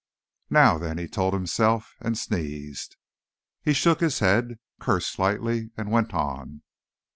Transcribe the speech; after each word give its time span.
Now, 0.49 0.79
then, 0.79 0.97
he 0.97 1.07
told 1.07 1.35
himself—and 1.35 2.17
sneezed. 2.17 2.97
He 3.61 3.71
shook 3.73 3.99
his 3.99 4.17
head, 4.17 4.57
cursed 4.79 5.11
slightly, 5.11 5.69
and 5.77 5.91
went 5.91 6.11
on. 6.11 6.63